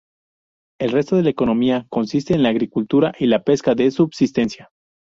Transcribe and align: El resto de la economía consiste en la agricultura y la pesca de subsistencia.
El 0.79 0.93
resto 0.93 1.15
de 1.15 1.21
la 1.21 1.29
economía 1.29 1.85
consiste 1.91 2.33
en 2.33 2.41
la 2.41 2.49
agricultura 2.49 3.13
y 3.19 3.27
la 3.27 3.43
pesca 3.43 3.75
de 3.75 3.91
subsistencia. 3.91 4.71